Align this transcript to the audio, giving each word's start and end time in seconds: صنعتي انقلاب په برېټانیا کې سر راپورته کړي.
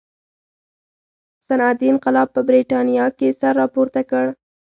صنعتي 1.45 1.85
انقلاب 1.91 2.27
په 2.35 2.41
برېټانیا 2.49 3.05
کې 3.17 3.27
سر 3.39 3.53
راپورته 3.61 4.01
کړي. 4.09 4.31